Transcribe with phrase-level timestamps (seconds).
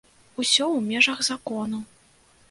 [0.43, 1.83] Усё ў межах закону.